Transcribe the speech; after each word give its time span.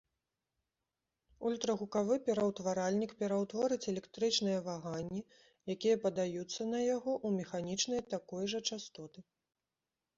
Ультрагукавы 1.49 2.15
пераўтваральнік 2.29 3.11
пераўтворыць 3.21 3.79
электрычныя 3.93 4.65
ваганні, 4.71 5.21
якія 5.77 6.01
падаюцца 6.09 6.61
на 6.75 6.79
яго, 6.95 7.11
у 7.29 7.39
механічныя 7.41 8.01
такой 8.15 8.43
жа 8.55 8.59
частоты. 8.69 9.19